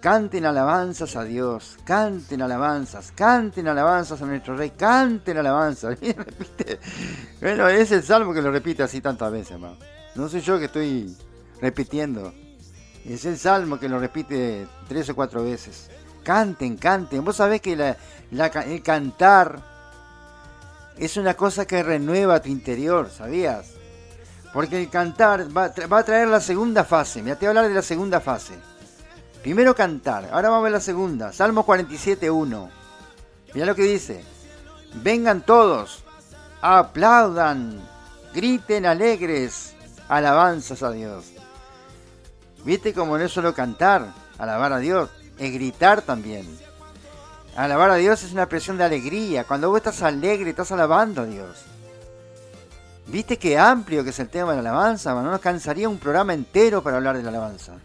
Canten 0.00 0.46
alabanzas 0.46 1.16
a 1.16 1.24
Dios, 1.24 1.76
canten 1.84 2.40
alabanzas, 2.40 3.10
canten 3.16 3.66
alabanzas 3.66 4.22
a 4.22 4.26
nuestro 4.26 4.56
Rey, 4.56 4.70
canten 4.70 5.38
alabanzas. 5.38 5.98
Bueno, 7.40 7.68
es 7.68 7.90
el 7.90 8.02
salmo 8.04 8.32
que 8.32 8.42
lo 8.42 8.50
repite 8.50 8.82
así 8.82 9.00
tantas 9.00 9.30
veces, 9.32 9.52
hermano. 9.52 9.76
No 10.14 10.28
soy 10.28 10.40
yo 10.40 10.58
que 10.58 10.66
estoy 10.66 11.16
repitiendo. 11.60 12.32
Es 13.04 13.24
el 13.24 13.38
salmo 13.38 13.78
que 13.78 13.88
lo 13.88 13.98
repite 13.98 14.66
tres 14.88 15.08
o 15.10 15.14
cuatro 15.16 15.42
veces. 15.42 15.90
Canten, 16.22 16.76
canten. 16.76 17.24
Vos 17.24 17.36
sabés 17.36 17.60
que 17.60 17.72
el 17.72 18.82
cantar 18.82 19.62
es 20.96 21.16
una 21.16 21.34
cosa 21.34 21.64
que 21.66 21.82
renueva 21.82 22.40
tu 22.40 22.48
interior, 22.48 23.10
¿sabías? 23.10 23.72
Porque 24.52 24.80
el 24.80 24.90
cantar 24.90 25.46
va, 25.56 25.72
va 25.90 25.98
a 25.98 26.04
traer 26.04 26.28
la 26.28 26.40
segunda 26.40 26.84
fase. 26.84 27.22
Mira, 27.22 27.36
te 27.36 27.46
voy 27.46 27.46
a 27.46 27.50
hablar 27.50 27.68
de 27.68 27.74
la 27.74 27.82
segunda 27.82 28.20
fase. 28.20 28.54
Primero 29.48 29.74
cantar, 29.74 30.28
ahora 30.30 30.50
vamos 30.50 30.60
a 30.60 30.64
ver 30.64 30.72
la 30.72 30.80
segunda. 30.80 31.32
Salmo 31.32 31.64
47.1. 31.64 32.68
Mira 33.54 33.64
lo 33.64 33.74
que 33.74 33.84
dice. 33.84 34.22
Vengan 35.02 35.40
todos, 35.40 36.04
aplaudan, 36.60 37.80
griten 38.34 38.84
alegres, 38.84 39.74
alabanzas 40.06 40.82
a 40.82 40.90
Dios. 40.90 41.32
¿Viste 42.62 42.92
cómo 42.92 43.16
no 43.16 43.24
es 43.24 43.32
solo 43.32 43.54
cantar, 43.54 44.12
alabar 44.36 44.74
a 44.74 44.80
Dios? 44.80 45.08
Es 45.38 45.50
gritar 45.50 46.02
también. 46.02 46.46
Alabar 47.56 47.92
a 47.92 47.94
Dios 47.94 48.22
es 48.24 48.32
una 48.32 48.42
expresión 48.42 48.76
de 48.76 48.84
alegría. 48.84 49.44
Cuando 49.44 49.70
vos 49.70 49.78
estás 49.78 50.02
alegre, 50.02 50.50
estás 50.50 50.72
alabando 50.72 51.22
a 51.22 51.24
Dios. 51.24 51.64
¿Viste 53.06 53.38
qué 53.38 53.58
amplio 53.58 54.04
que 54.04 54.10
es 54.10 54.18
el 54.18 54.28
tema 54.28 54.50
de 54.50 54.62
la 54.62 54.68
alabanza? 54.72 55.14
No 55.14 55.22
nos 55.22 55.40
cansaría 55.40 55.88
un 55.88 55.96
programa 55.96 56.34
entero 56.34 56.82
para 56.82 56.98
hablar 56.98 57.16
de 57.16 57.22
la 57.22 57.30
alabanza. 57.30 57.78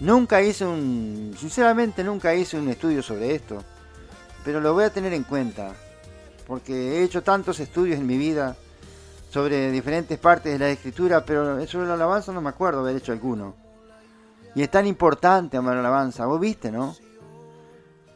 Nunca 0.00 0.40
hice 0.40 0.64
un, 0.64 1.34
sinceramente 1.38 2.02
nunca 2.02 2.34
hice 2.34 2.58
un 2.58 2.68
estudio 2.68 3.02
sobre 3.02 3.34
esto, 3.34 3.62
pero 4.42 4.58
lo 4.58 4.72
voy 4.72 4.84
a 4.84 4.90
tener 4.90 5.12
en 5.12 5.24
cuenta, 5.24 5.74
porque 6.46 6.72
he 6.72 7.02
hecho 7.02 7.22
tantos 7.22 7.60
estudios 7.60 7.98
en 7.98 8.06
mi 8.06 8.16
vida 8.16 8.56
sobre 9.30 9.70
diferentes 9.70 10.18
partes 10.18 10.52
de 10.54 10.58
la 10.58 10.70
escritura, 10.70 11.24
pero 11.24 11.66
sobre 11.66 11.86
la 11.86 11.94
alabanza 11.94 12.32
no 12.32 12.40
me 12.40 12.48
acuerdo 12.48 12.80
haber 12.80 12.96
hecho 12.96 13.12
alguno. 13.12 13.54
Y 14.54 14.62
es 14.62 14.70
tan 14.70 14.86
importante 14.86 15.58
amar 15.58 15.74
la 15.74 15.80
alabanza, 15.80 16.24
vos 16.24 16.40
viste, 16.40 16.72
¿no? 16.72 16.96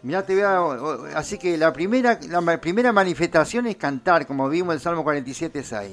Mirá, 0.02 0.24
te 0.24 0.34
voy 0.34 1.12
así 1.14 1.38
que 1.38 1.56
la 1.58 1.72
primera, 1.72 2.18
la 2.28 2.60
primera 2.60 2.92
manifestación 2.92 3.66
es 3.66 3.76
cantar, 3.76 4.26
como 4.26 4.48
vimos 4.48 4.74
en 4.74 4.80
Salmo 4.80 5.04
47.6. 5.04 5.90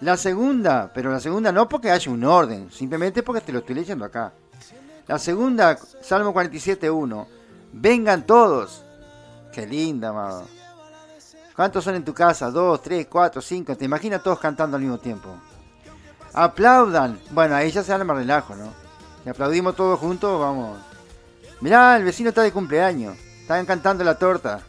La 0.00 0.16
segunda, 0.16 0.92
pero 0.94 1.10
la 1.10 1.20
segunda 1.20 1.50
no 1.50 1.68
porque 1.68 1.90
haya 1.90 2.10
un 2.10 2.24
orden, 2.24 2.70
simplemente 2.70 3.24
porque 3.24 3.40
te 3.40 3.52
lo 3.52 3.58
estoy 3.58 3.74
leyendo 3.74 4.04
acá. 4.04 4.32
La 5.06 5.18
segunda, 5.18 5.78
Salmo 6.02 6.32
47.1. 6.32 7.26
Vengan 7.72 8.24
todos. 8.24 8.84
Qué 9.52 9.66
linda, 9.66 10.08
amado. 10.08 10.46
¿Cuántos 11.54 11.84
son 11.84 11.94
en 11.94 12.04
tu 12.04 12.14
casa? 12.14 12.50
Dos, 12.50 12.82
tres, 12.82 13.06
cuatro, 13.08 13.42
cinco. 13.42 13.76
Te 13.76 13.84
imaginas 13.84 14.22
todos 14.22 14.40
cantando 14.40 14.76
al 14.76 14.82
mismo 14.82 14.98
tiempo. 14.98 15.28
Aplaudan. 16.32 17.20
Bueno, 17.30 17.54
ahí 17.54 17.70
ya 17.70 17.84
se 17.84 17.92
arma 17.92 18.14
relajo, 18.14 18.56
¿no? 18.56 18.72
Y 19.24 19.28
aplaudimos 19.28 19.76
todos 19.76 19.98
juntos, 20.00 20.40
vamos. 20.40 20.78
Mirá, 21.60 21.96
el 21.96 22.04
vecino 22.04 22.30
está 22.30 22.42
de 22.42 22.52
cumpleaños. 22.52 23.16
Están 23.40 23.66
cantando 23.66 24.02
la 24.02 24.18
torta. 24.18 24.60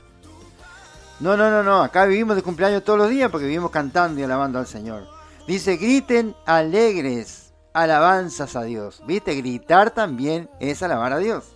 No, 1.21 1.35
no, 1.37 1.49
no, 1.49 1.63
no. 1.63 1.81
Acá 1.81 2.05
vivimos 2.05 2.35
de 2.35 2.43
cumpleaños 2.43 2.83
todos 2.83 2.99
los 2.99 3.09
días 3.09 3.31
porque 3.31 3.47
vivimos 3.47 3.71
cantando 3.71 4.19
y 4.19 4.23
alabando 4.23 4.59
al 4.59 4.67
Señor. 4.67 5.07
Dice, 5.47 5.77
griten 5.77 6.35
alegres 6.45 7.44
alabanzas 7.75 8.55
a 8.55 8.63
Dios. 8.63 9.03
¿Viste? 9.05 9.35
Gritar 9.35 9.91
también 9.91 10.49
es 10.61 10.81
alabar 10.81 11.11
a 11.11 11.17
Dios. 11.17 11.53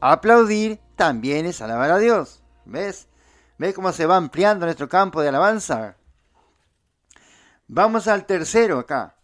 Aplaudir 0.00 0.80
también 0.96 1.44
es 1.44 1.60
alabar 1.60 1.90
a 1.90 1.98
Dios. 1.98 2.42
¿Ves? 2.64 3.06
¿Ves 3.58 3.74
cómo 3.74 3.92
se 3.92 4.06
va 4.06 4.16
ampliando 4.16 4.64
nuestro 4.64 4.88
campo 4.88 5.20
de 5.20 5.28
alabanza? 5.28 5.96
Vamos 7.68 8.08
al 8.08 8.24
tercero 8.24 8.78
acá. 8.78 9.14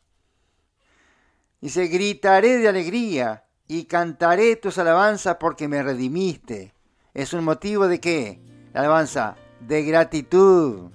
Dice, 1.62 1.86
gritaré 1.86 2.58
de 2.58 2.68
alegría 2.68 3.44
y 3.66 3.86
cantaré 3.86 4.56
tus 4.56 4.76
alabanzas 4.76 5.38
porque 5.40 5.66
me 5.66 5.82
redimiste. 5.82 6.74
¿Es 7.14 7.32
un 7.32 7.42
motivo 7.42 7.88
de 7.88 8.00
qué? 8.00 8.38
La 8.74 8.80
alabanza 8.80 9.34
de 9.60 9.82
gratitud. 9.82 10.90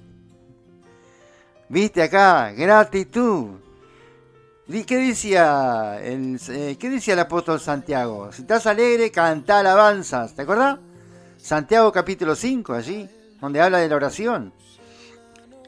¿Viste 1.70 2.04
acá? 2.04 2.52
Gratitud. 2.52 3.71
¿Qué 4.72 4.98
decía, 4.98 6.00
el, 6.02 6.40
eh, 6.48 6.78
¿Qué 6.80 6.90
decía 6.90 7.14
el 7.14 7.20
apóstol 7.20 7.60
Santiago? 7.60 8.32
Si 8.32 8.44
estás 8.44 8.66
alegre, 8.66 9.12
canta 9.12 9.60
alabanzas. 9.60 10.34
¿Te 10.34 10.44
acordás? 10.44 10.80
Santiago 11.38 11.92
capítulo 11.92 12.36
5, 12.36 12.74
allí, 12.74 13.10
donde 13.42 13.60
habla 13.60 13.80
de 13.80 13.90
la 13.90 13.98
oración. 13.98 14.54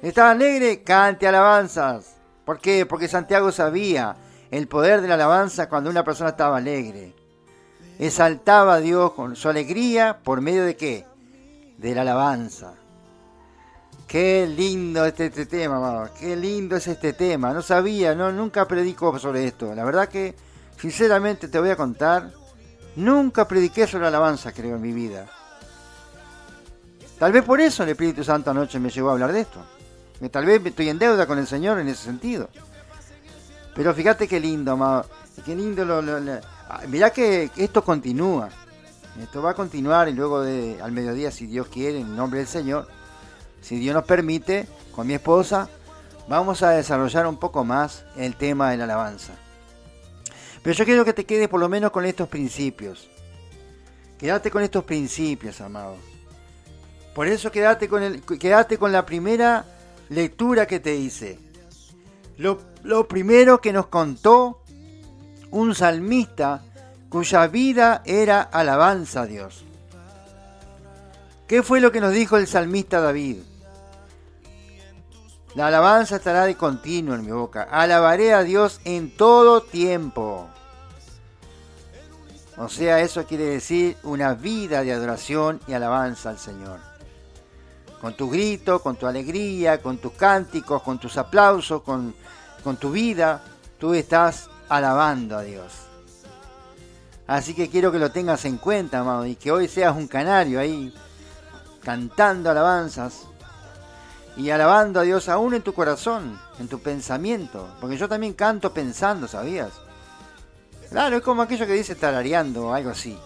¿Estás 0.01 0.31
alegre? 0.31 0.83
Cante 0.83 1.27
alabanzas. 1.27 2.15
¿Por 2.45 2.59
qué? 2.59 2.85
Porque 2.85 3.09
Santiago 3.09 3.51
sabía 3.51 4.15
el 4.49 4.69
poder 4.69 5.01
de 5.01 5.09
la 5.09 5.15
alabanza 5.15 5.67
cuando 5.67 5.89
una 5.89 6.05
persona 6.05 6.29
estaba 6.29 6.57
alegre. 6.57 7.13
Exaltaba 7.99 8.75
a 8.75 8.79
Dios 8.79 9.11
con 9.11 9.35
su 9.35 9.49
alegría 9.49 10.19
por 10.23 10.39
medio 10.39 10.63
de 10.63 10.77
qué? 10.77 11.05
De 11.77 11.93
la 11.93 12.01
alabanza. 12.03 12.75
Qué 14.13 14.45
lindo 14.45 15.03
este, 15.07 15.25
este 15.25 15.47
tema, 15.47 15.79
mamá. 15.79 16.11
Qué 16.13 16.35
lindo 16.35 16.75
es 16.75 16.85
este 16.85 17.13
tema. 17.13 17.51
No 17.51 17.63
sabía, 17.63 18.13
no, 18.13 18.31
nunca 18.31 18.67
predico 18.67 19.17
sobre 19.17 19.47
esto. 19.47 19.73
La 19.73 19.83
verdad 19.83 20.07
que, 20.07 20.35
sinceramente, 20.79 21.47
te 21.47 21.59
voy 21.59 21.71
a 21.71 21.75
contar. 21.75 22.31
Nunca 22.95 23.47
prediqué 23.47 23.87
sobre 23.87 24.05
alabanza, 24.05 24.51
creo, 24.51 24.75
en 24.75 24.83
mi 24.83 24.93
vida. 24.93 25.25
Tal 27.17 27.31
vez 27.31 27.43
por 27.43 27.59
eso 27.59 27.81
el 27.81 27.89
Espíritu 27.89 28.23
Santo 28.23 28.51
anoche 28.51 28.79
me 28.79 28.91
llevó 28.91 29.09
a 29.09 29.13
hablar 29.13 29.33
de 29.33 29.39
esto. 29.39 29.65
Tal 30.29 30.45
vez 30.45 30.63
estoy 30.63 30.89
en 30.89 30.99
deuda 30.99 31.25
con 31.25 31.39
el 31.39 31.47
Señor 31.47 31.79
en 31.79 31.87
ese 31.87 32.03
sentido. 32.03 32.49
Pero 33.73 33.95
fíjate 33.95 34.27
qué 34.27 34.39
lindo, 34.39 34.73
amado. 34.73 35.07
Qué 35.43 35.55
lindo 35.55 35.85
lo, 35.85 36.03
ah, 36.69 36.81
mirá 36.87 37.09
que 37.09 37.49
esto 37.57 37.83
continúa. 37.83 38.49
Esto 39.19 39.41
va 39.41 39.49
a 39.49 39.55
continuar 39.55 40.07
y 40.07 40.13
luego 40.13 40.41
al 40.41 40.91
mediodía, 40.91 41.31
si 41.31 41.47
Dios 41.47 41.67
quiere, 41.67 42.01
en 42.01 42.15
nombre 42.15 42.37
del 42.37 42.47
Señor 42.47 42.87
si 43.63 43.77
Dios 43.77 43.95
nos 43.95 44.03
permite, 44.03 44.67
con 44.91 45.07
mi 45.07 45.13
esposa, 45.13 45.69
vamos 46.27 46.61
a 46.63 46.71
desarrollar 46.71 47.25
un 47.27 47.37
poco 47.37 47.63
más 47.63 48.03
el 48.17 48.35
tema 48.35 48.69
de 48.69 48.77
la 48.77 48.83
alabanza. 48.83 49.33
Pero 50.61 50.75
yo 50.75 50.85
quiero 50.85 51.05
que 51.05 51.13
te 51.13 51.25
quedes 51.25 51.47
por 51.47 51.61
lo 51.61 51.69
menos 51.69 51.91
con 51.91 52.05
estos 52.05 52.27
principios. 52.27 53.09
Quédate 54.19 54.51
con 54.51 54.63
estos 54.63 54.83
principios, 54.83 55.61
amado. 55.61 55.95
Por 57.15 57.27
eso 57.27 57.51
quédate 57.51 57.87
con, 57.87 58.03
el, 58.03 58.21
quédate 58.21 58.77
con 58.77 58.91
la 58.91 59.05
primera 59.05 59.65
lectura 60.09 60.67
que 60.67 60.81
te 60.81 60.95
hice. 60.95 61.39
Lo, 62.37 62.59
lo 62.83 63.07
primero 63.07 63.61
que 63.61 63.71
nos 63.71 63.87
contó 63.87 64.61
un 65.51 65.73
salmista 65.73 66.63
cuya 67.07 67.47
vida 67.47 68.01
era 68.05 68.41
alabanza 68.41 69.21
a 69.21 69.25
Dios. 69.25 69.63
¿Qué 71.47 71.63
fue 71.63 71.79
lo 71.79 71.91
que 71.91 72.01
nos 72.01 72.11
dijo 72.11 72.37
el 72.37 72.47
salmista 72.47 72.99
David? 72.99 73.37
La 75.55 75.67
alabanza 75.67 76.15
estará 76.15 76.45
de 76.45 76.55
continuo 76.55 77.13
en 77.13 77.25
mi 77.25 77.31
boca. 77.31 77.67
Alabaré 77.69 78.33
a 78.33 78.41
Dios 78.41 78.81
en 78.85 79.15
todo 79.15 79.61
tiempo. 79.61 80.49
O 82.57 82.69
sea, 82.69 83.01
eso 83.01 83.25
quiere 83.25 83.45
decir 83.45 83.97
una 84.03 84.33
vida 84.33 84.83
de 84.83 84.93
adoración 84.93 85.59
y 85.67 85.73
alabanza 85.73 86.31
al 86.31 86.39
Señor. 86.39 86.79
Con 88.01 88.15
tu 88.15 88.29
grito, 88.29 88.81
con 88.81 88.95
tu 88.95 89.05
alegría, 89.05 89.81
con 89.81 89.97
tus 89.97 90.13
cánticos, 90.13 90.81
con 90.81 90.99
tus 90.99 91.17
aplausos, 91.17 91.83
con, 91.83 92.15
con 92.63 92.77
tu 92.77 92.91
vida, 92.91 93.43
tú 93.79 93.93
estás 93.93 94.49
alabando 94.69 95.37
a 95.37 95.43
Dios. 95.43 95.71
Así 97.27 97.53
que 97.53 97.69
quiero 97.69 97.91
que 97.91 97.99
lo 97.99 98.11
tengas 98.11 98.43
en 98.45 98.57
cuenta, 98.57 98.99
amado, 98.99 99.25
y 99.25 99.35
que 99.35 99.51
hoy 99.51 99.67
seas 99.67 99.95
un 99.95 100.07
canario 100.07 100.59
ahí, 100.59 100.93
cantando 101.81 102.49
alabanzas 102.49 103.27
y 104.35 104.49
alabando 104.49 104.99
a 104.99 105.03
Dios 105.03 105.29
aún 105.29 105.53
en 105.53 105.61
tu 105.61 105.73
corazón, 105.73 106.39
en 106.59 106.67
tu 106.67 106.79
pensamiento. 106.79 107.69
Porque 107.79 107.97
yo 107.97 108.09
también 108.09 108.33
canto 108.33 108.73
pensando, 108.73 109.27
¿sabías? 109.27 109.71
Claro, 110.89 111.17
es 111.17 111.23
como 111.23 111.41
aquello 111.41 111.65
que 111.65 111.73
dice 111.73 111.95
tarareando 111.95 112.67
o 112.67 112.73
algo 112.73 112.91
así, 112.91 113.17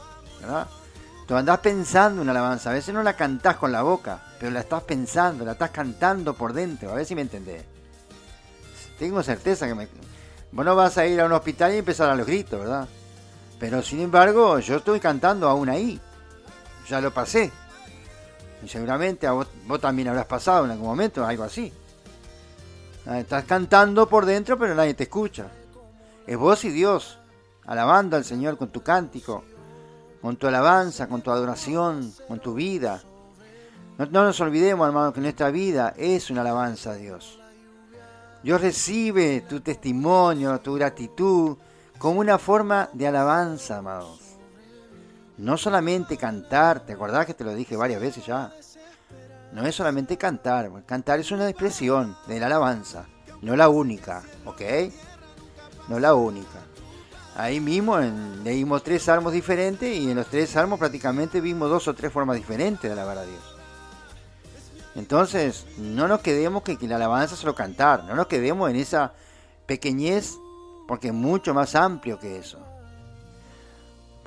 ¿verdad? 0.42 0.68
Tú 1.28 1.36
andás 1.36 1.60
pensando 1.60 2.22
una 2.22 2.32
alabanza, 2.32 2.70
a 2.70 2.74
veces 2.74 2.94
no 2.94 3.04
la 3.04 3.18
cantás 3.18 3.58
con 3.58 3.72
la 3.74 3.82
boca, 3.82 4.20
pero 4.40 4.52
la 4.52 4.62
estás 4.62 4.84
pensando, 4.84 5.44
la 5.44 5.52
estás 5.54 5.72
cantando 5.72 6.34
por 6.34 6.54
dentro, 6.54 6.92
a 6.92 6.96
ver 6.96 7.06
si 7.06 7.16
me 7.16 7.22
entendés. 7.22 7.64
Tengo 8.98 9.22
certeza 9.22 9.68
que 9.68 9.76
me... 9.76 9.88
Vos 10.52 10.66
no 10.66 10.76
vas 10.76 10.98
a 10.98 11.06
ir 11.06 11.20
a 11.20 11.26
un 11.26 11.34
hospital 11.34 11.74
y 11.74 11.78
empezar 11.78 12.10
a 12.10 12.16
los 12.16 12.26
gritos, 12.26 12.60
¿verdad? 12.60 12.88
Pero 13.60 13.82
sin 13.82 14.00
embargo, 14.00 14.60
yo 14.60 14.78
estoy 14.78 15.00
cantando 15.00 15.50
aún 15.50 15.70
ahí. 15.70 16.00
Ya 16.88 17.02
lo 17.02 17.14
pasé. 17.14 17.52
Y 18.64 18.68
seguramente 18.68 19.28
a 19.28 19.34
vos, 19.34 19.48
también 19.80 20.08
habrás 20.08 20.26
pasado 20.26 20.66
en 20.66 20.72
algún 20.72 20.88
momento 20.88 21.26
algo 21.26 21.44
así. 21.44 21.72
Ah, 23.06 23.20
estás 23.20 23.46
cantando 23.46 24.10
por 24.10 24.26
dentro, 24.26 24.58
pero 24.58 24.76
nadie 24.76 24.94
te 24.94 25.04
escucha. 25.04 25.48
Es 26.26 26.38
vos 26.38 26.66
y 26.66 26.70
Dios, 26.70 27.20
alabando 27.66 28.18
al 28.18 28.26
Señor 28.26 28.58
con 28.58 28.70
tu 28.70 28.84
cántico, 28.84 29.44
con 30.22 30.36
tu 30.36 30.48
alabanza, 30.48 31.08
con 31.08 31.22
tu 31.22 31.32
adoración, 31.32 32.14
con 32.28 32.40
tu 32.40 32.54
vida. 32.54 33.02
No, 33.98 34.06
no 34.08 34.26
nos 34.26 34.40
olvidemos, 34.42 34.88
hermano, 34.88 35.14
que 35.14 35.22
nuestra 35.22 35.52
vida 35.52 35.94
es 35.96 36.30
una 36.30 36.42
alabanza 36.42 36.92
a 36.92 36.96
Dios. 36.96 37.40
Dios 38.44 38.62
recibe 38.62 39.42
tu 39.42 39.62
testimonio, 39.62 40.60
tu 40.60 40.76
gratitud, 40.76 41.58
como 41.98 42.20
una 42.20 42.38
forma 42.38 42.90
de 42.94 43.08
alabanza, 43.08 43.78
amados. 43.78 44.27
No 45.38 45.56
solamente 45.58 46.18
cantar, 46.18 46.80
¿te 46.80 46.94
acordás 46.94 47.26
que 47.26 47.34
te 47.34 47.44
lo 47.44 47.54
dije 47.54 47.76
varias 47.76 48.02
veces 48.02 48.26
ya? 48.26 48.52
No 49.54 49.66
es 49.66 49.76
solamente 49.76 50.18
cantar, 50.18 50.70
cantar 50.86 51.20
es 51.20 51.32
una 51.32 51.48
expresión 51.48 52.18
de 52.28 52.40
la 52.40 52.48
alabanza, 52.48 53.06
no 53.42 53.56
la 53.56 53.70
única, 53.70 54.24
¿ok? 54.46 54.62
No 55.88 56.00
la 56.00 56.16
única. 56.16 56.60
Ahí 57.36 57.60
mismo 57.60 58.00
leímos 58.44 58.84
tres 58.84 59.04
salmos 59.04 59.32
diferentes 59.32 59.96
y 59.96 60.10
en 60.10 60.18
los 60.18 60.26
tres 60.28 60.50
salmos 60.50 60.80
prácticamente 60.80 61.40
vimos 61.40 61.70
dos 61.70 61.88
o 61.88 61.94
tres 61.94 62.12
formas 62.12 62.36
diferentes 62.36 62.82
de 62.82 62.92
alabar 62.92 63.20
a 63.20 63.26
Dios. 63.26 63.56
Entonces, 64.96 65.68
no 65.78 66.08
nos 66.08 66.22
quedemos 66.22 66.64
que, 66.64 66.76
la 66.88 66.96
alabanza 66.96 67.36
es 67.36 67.40
solo 67.40 67.54
cantar, 67.54 68.04
no 68.06 68.16
nos 68.16 68.26
quedemos 68.26 68.72
en 68.72 68.78
esa 68.78 69.14
pequeñez 69.68 70.34
porque 70.88 71.10
es 71.10 71.14
mucho 71.14 71.54
más 71.54 71.76
amplio 71.76 72.20
que 72.20 72.40
eso. 72.40 72.58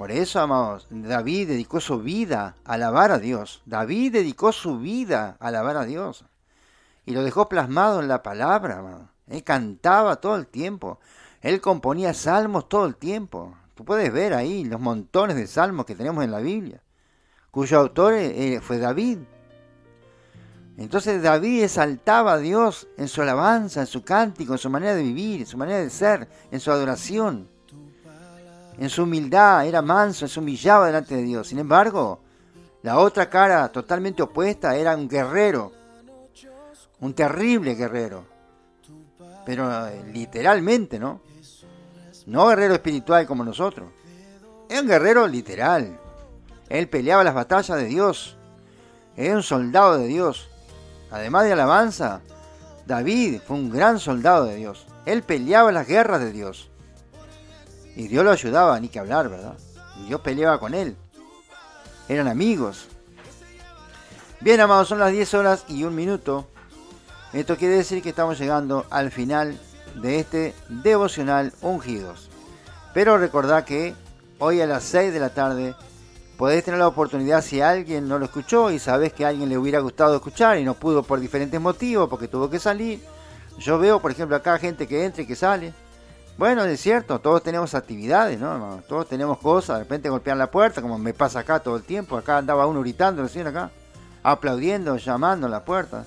Por 0.00 0.12
eso, 0.12 0.40
amados, 0.40 0.87
David 0.88 1.49
dedicó 1.49 1.78
su 1.78 2.00
vida 2.00 2.57
a 2.64 2.73
alabar 2.73 3.11
a 3.11 3.19
Dios. 3.19 3.61
David 3.66 4.14
dedicó 4.14 4.50
su 4.50 4.79
vida 4.79 5.37
a 5.38 5.48
alabar 5.48 5.77
a 5.77 5.85
Dios. 5.85 6.25
Y 7.05 7.12
lo 7.12 7.22
dejó 7.22 7.51
plasmado 7.51 8.01
en 8.01 8.09
la 8.09 8.22
palabra. 8.22 9.11
Él 9.27 9.44
cantaba 9.44 10.16
todo 10.16 10.37
el 10.37 10.46
tiempo. 10.46 11.01
Él 11.42 11.61
componía 11.61 12.14
salmos 12.14 12.66
todo 12.66 12.87
el 12.87 12.96
tiempo. 12.96 13.55
Tú 13.75 13.85
puedes 13.85 14.11
ver 14.11 14.33
ahí 14.33 14.64
los 14.64 14.81
montones 14.81 15.37
de 15.37 15.46
salmos 15.46 15.85
que 15.85 15.94
tenemos 15.94 16.25
en 16.25 16.31
la 16.31 16.40
Biblia, 16.40 16.81
cuyo 17.51 17.79
autor 17.79 18.14
eh, 18.14 18.59
fue 18.62 18.79
David. 18.79 19.18
Entonces 20.79 21.22
David 21.22 21.64
exaltaba 21.64 22.33
a 22.33 22.38
Dios 22.38 22.88
en 22.96 23.07
su 23.07 23.20
alabanza, 23.20 23.83
en 23.83 23.87
su 23.87 24.03
cántico, 24.03 24.55
en 24.55 24.59
su 24.59 24.70
manera 24.70 24.94
de 24.94 25.03
vivir, 25.03 25.40
en 25.40 25.46
su 25.46 25.59
manera 25.59 25.81
de 25.81 25.90
ser, 25.90 26.27
en 26.51 26.59
su 26.59 26.70
adoración, 26.70 27.50
en 28.81 28.88
su 28.88 29.03
humildad, 29.03 29.66
era 29.66 29.83
manso, 29.83 30.27
se 30.27 30.40
humillaba 30.40 30.87
delante 30.87 31.14
de 31.14 31.23
Dios. 31.23 31.49
Sin 31.49 31.59
embargo, 31.59 32.21
la 32.83 32.99
otra 32.99 33.29
cara 33.29 33.69
totalmente 33.69 34.23
opuesta 34.23 34.75
era 34.75 34.97
un 34.97 35.07
guerrero, 35.07 35.71
un 37.01 37.12
terrible 37.12 37.75
guerrero, 37.75 38.25
pero 39.45 39.87
eh, 39.87 40.03
literalmente, 40.14 40.99
¿no? 40.99 41.21
No 42.25 42.49
guerrero 42.49 42.73
espiritual 42.73 43.27
como 43.27 43.45
nosotros, 43.45 43.90
era 44.66 44.81
un 44.81 44.88
guerrero 44.88 45.27
literal. 45.27 46.01
Él 46.71 46.88
peleaba 46.88 47.23
las 47.23 47.35
batallas 47.35 47.77
de 47.77 47.85
Dios, 47.85 48.38
era 49.14 49.37
un 49.37 49.43
soldado 49.43 49.99
de 49.99 50.07
Dios. 50.07 50.49
Además 51.11 51.45
de 51.45 51.53
alabanza, 51.53 52.23
David 52.87 53.43
fue 53.47 53.59
un 53.59 53.69
gran 53.69 53.99
soldado 53.99 54.47
de 54.47 54.57
Dios. 54.57 54.87
Él 55.05 55.23
peleaba 55.23 55.71
las 55.71 55.87
guerras 55.87 56.21
de 56.21 56.33
Dios. 56.33 56.69
Y 57.96 58.09
Dios 58.09 58.24
lo 58.24 58.31
ayudaba, 58.31 58.79
ni 58.81 58.88
que 58.88 58.98
hablar, 58.98 59.29
¿verdad? 59.29 59.57
Dios 60.07 60.20
peleaba 60.20 60.59
con 60.59 60.74
él. 60.74 60.96
Eran 62.09 62.29
amigos. 62.29 62.88
Bien, 64.40 64.61
amados, 64.61 64.88
son 64.88 64.98
las 64.98 65.12
10 65.12 65.35
horas 65.35 65.64
y 65.68 65.85
un 65.85 65.94
minuto. 65.94 66.48
Esto 67.33 67.57
quiere 67.57 67.76
decir 67.76 68.03
que 68.03 68.09
estamos 68.09 68.38
llegando 68.38 68.87
al 68.90 69.11
final 69.11 69.59
de 69.96 70.18
este 70.18 70.55
devocional 70.68 71.53
ungidos. 71.61 72.31
Pero 72.94 73.18
recordad 73.18 73.64
que 73.64 73.94
hoy 74.38 74.61
a 74.61 74.66
las 74.66 74.85
6 74.85 75.12
de 75.12 75.20
la 75.20 75.31
tarde 75.31 75.74
podés 76.37 76.64
tener 76.64 76.81
la 76.81 76.88
oportunidad 76.88 77.44
si 77.44 77.61
alguien 77.61 78.09
no 78.09 78.18
lo 78.18 78.24
escuchó 78.24 78.70
y 78.70 78.79
sabes 78.79 79.12
que 79.12 79.24
a 79.24 79.29
alguien 79.29 79.48
le 79.48 79.59
hubiera 79.59 79.81
gustado 79.81 80.16
escuchar 80.16 80.59
y 80.59 80.64
no 80.64 80.74
pudo 80.74 81.03
por 81.03 81.20
diferentes 81.20 81.61
motivos 81.61 82.09
porque 82.09 82.29
tuvo 82.29 82.48
que 82.48 82.59
salir. 82.59 83.00
Yo 83.59 83.79
veo, 83.79 84.00
por 84.00 84.11
ejemplo, 84.11 84.37
acá 84.37 84.59
gente 84.59 84.88
que 84.88 85.05
entra 85.05 85.22
y 85.22 85.26
que 85.26 85.37
sale. 85.37 85.74
Bueno, 86.40 86.64
es 86.64 86.81
cierto, 86.81 87.18
todos 87.18 87.42
tenemos 87.42 87.74
actividades, 87.74 88.40
¿no? 88.40 88.81
Todos 88.88 89.07
tenemos 89.07 89.37
cosas, 89.37 89.76
de 89.76 89.83
repente 89.85 90.09
golpean 90.09 90.38
la 90.38 90.50
puerta, 90.50 90.81
como 90.81 90.96
me 90.96 91.12
pasa 91.12 91.40
acá 91.40 91.61
todo 91.61 91.76
el 91.76 91.83
tiempo. 91.83 92.16
Acá 92.16 92.38
andaba 92.38 92.66
uno 92.66 92.81
gritando 92.81 93.22
recién 93.22 93.46
acá, 93.46 93.70
aplaudiendo, 94.22 94.96
llamando 94.96 95.48
a 95.48 95.50
la 95.50 95.66
puerta. 95.66 96.07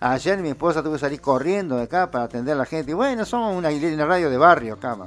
Ayer 0.00 0.38
mi 0.38 0.48
esposa 0.48 0.82
tuvo 0.82 0.94
que 0.94 0.98
salir 0.98 1.20
corriendo 1.20 1.76
de 1.76 1.84
acá 1.84 2.10
para 2.10 2.24
atender 2.24 2.54
a 2.54 2.58
la 2.58 2.66
gente. 2.66 2.90
Y 2.90 2.94
bueno, 2.94 3.24
somos 3.24 3.56
una, 3.56 3.68
una 3.68 4.06
radio 4.06 4.28
de 4.28 4.36
barrio 4.36 4.74
acá, 4.74 4.98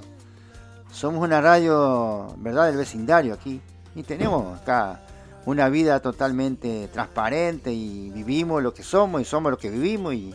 Somos 0.93 1.21
una 1.21 1.41
radio, 1.41 2.33
¿verdad?, 2.37 2.67
del 2.67 2.77
vecindario 2.77 3.33
aquí. 3.33 3.59
Y 3.95 4.03
tenemos 4.03 4.61
acá 4.61 5.01
una 5.45 5.67
vida 5.67 5.99
totalmente 5.99 6.87
transparente 6.87 7.73
y 7.73 8.11
vivimos 8.11 8.63
lo 8.63 8.73
que 8.73 8.83
somos 8.83 9.21
y 9.21 9.25
somos 9.25 9.51
lo 9.51 9.57
que 9.57 9.69
vivimos 9.69 10.13
y, 10.13 10.33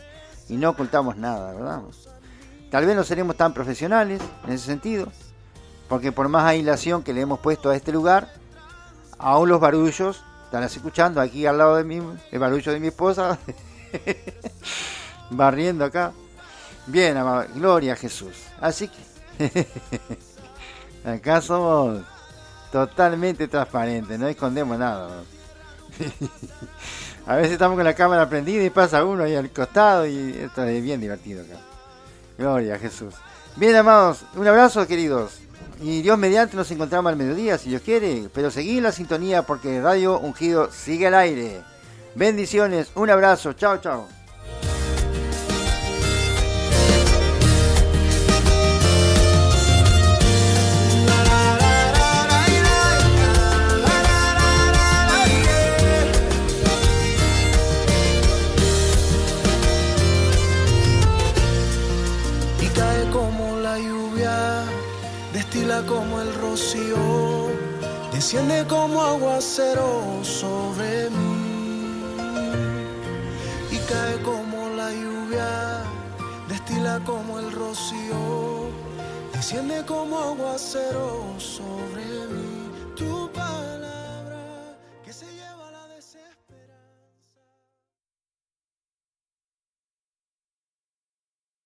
no 0.49 0.69
ocultamos 0.69 1.17
nada, 1.17 1.51
¿verdad? 1.51 1.81
Tal 2.69 2.85
vez 2.85 2.95
no 2.95 3.03
seremos 3.03 3.35
tan 3.35 3.53
profesionales 3.53 4.21
en 4.45 4.53
ese 4.53 4.65
sentido, 4.65 5.11
porque 5.87 6.11
por 6.11 6.27
más 6.29 6.45
aislación 6.45 7.03
que 7.03 7.13
le 7.13 7.21
hemos 7.21 7.39
puesto 7.39 7.69
a 7.69 7.75
este 7.75 7.91
lugar, 7.91 8.31
aún 9.17 9.49
los 9.49 9.59
barullos, 9.59 10.23
están 10.45 10.63
escuchando 10.63 11.21
aquí 11.21 11.45
al 11.45 11.57
lado 11.57 11.75
de 11.75 11.83
mí, 11.83 12.01
el 12.31 12.39
barullo 12.39 12.71
de 12.71 12.79
mi 12.79 12.87
esposa, 12.87 13.37
barriendo 15.29 15.85
acá. 15.85 16.11
Bien, 16.87 17.17
amado, 17.17 17.45
gloria 17.53 17.93
a 17.93 17.95
Jesús. 17.95 18.35
Así 18.59 18.89
que 18.89 19.67
acá 21.05 21.41
somos 21.41 22.01
Totalmente 22.71 23.47
transparente, 23.47 24.17
no 24.17 24.27
escondemos 24.27 24.77
nada. 24.77 25.09
a 27.25 27.35
veces 27.35 27.53
estamos 27.53 27.75
con 27.75 27.83
la 27.83 27.95
cámara 27.95 28.29
prendida 28.29 28.63
y 28.63 28.69
pasa 28.69 29.03
uno 29.03 29.23
ahí 29.23 29.35
al 29.35 29.49
costado 29.49 30.05
y 30.05 30.37
esto 30.37 30.63
es 30.63 30.83
bien 30.83 31.01
divertido 31.01 31.41
acá. 31.41 31.68
Gloria 32.39 32.75
a 32.75 32.79
Jesús. 32.79 33.15
Bien, 33.57 33.75
amados, 33.75 34.23
un 34.33 34.47
abrazo, 34.47 34.87
queridos. 34.87 35.39
Y 35.81 36.01
Dios 36.01 36.17
mediante 36.17 36.55
nos 36.55 36.71
encontramos 36.71 37.11
al 37.11 37.17
mediodía, 37.17 37.57
si 37.57 37.69
Dios 37.69 37.81
quiere. 37.81 38.29
Pero 38.33 38.49
seguí 38.49 38.79
la 38.79 38.93
sintonía 38.93 39.43
porque 39.43 39.81
Radio 39.81 40.17
Ungido 40.19 40.71
sigue 40.71 41.07
al 41.07 41.15
aire. 41.15 41.61
Bendiciones, 42.15 42.91
un 42.95 43.09
abrazo, 43.09 43.51
chao, 43.53 43.77
chao. 43.77 44.07
Aguacero 69.59 70.23
sobre 70.23 71.09
mí 71.09 72.15
y 73.71 73.77
cae 73.89 74.17
como 74.23 74.69
la 74.69 74.91
lluvia, 74.91 75.83
destila 76.47 76.99
como 77.05 77.39
el 77.39 77.51
rocío, 77.51 78.69
desciende 79.33 79.83
como 79.85 80.17
aguacero 80.17 81.33
sobre 81.37 82.05
mí. 82.31 82.48